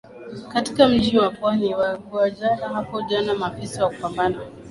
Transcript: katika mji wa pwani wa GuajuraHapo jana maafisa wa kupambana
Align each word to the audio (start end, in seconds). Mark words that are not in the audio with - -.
katika 0.53 0.87
mji 0.87 1.17
wa 1.17 1.31
pwani 1.31 1.75
wa 1.75 1.97
GuajuraHapo 1.97 3.01
jana 3.01 3.33
maafisa 3.35 3.83
wa 3.85 3.89
kupambana 3.91 4.39